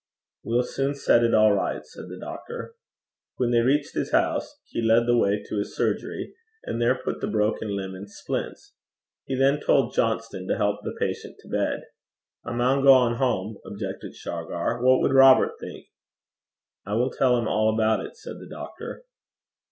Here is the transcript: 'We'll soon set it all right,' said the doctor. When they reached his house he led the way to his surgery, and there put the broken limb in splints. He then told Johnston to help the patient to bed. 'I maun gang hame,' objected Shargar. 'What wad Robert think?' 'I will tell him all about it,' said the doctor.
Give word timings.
'We'll 0.43 0.63
soon 0.63 0.95
set 0.95 1.23
it 1.23 1.35
all 1.35 1.53
right,' 1.53 1.85
said 1.85 2.09
the 2.09 2.17
doctor. 2.17 2.73
When 3.35 3.51
they 3.51 3.59
reached 3.61 3.93
his 3.93 4.09
house 4.11 4.59
he 4.65 4.81
led 4.81 5.05
the 5.05 5.15
way 5.15 5.43
to 5.43 5.57
his 5.59 5.75
surgery, 5.75 6.33
and 6.63 6.81
there 6.81 6.95
put 6.97 7.21
the 7.21 7.27
broken 7.27 7.75
limb 7.75 7.93
in 7.93 8.07
splints. 8.07 8.73
He 9.25 9.35
then 9.35 9.59
told 9.59 9.93
Johnston 9.93 10.47
to 10.47 10.57
help 10.57 10.79
the 10.81 10.97
patient 10.99 11.35
to 11.41 11.47
bed. 11.49 11.83
'I 12.43 12.53
maun 12.53 12.83
gang 12.83 13.19
hame,' 13.19 13.57
objected 13.63 14.15
Shargar. 14.15 14.81
'What 14.81 15.01
wad 15.01 15.13
Robert 15.13 15.59
think?' 15.59 15.89
'I 16.87 16.93
will 16.95 17.11
tell 17.11 17.37
him 17.37 17.47
all 17.47 17.71
about 17.71 18.03
it,' 18.03 18.17
said 18.17 18.39
the 18.39 18.49
doctor. 18.49 19.05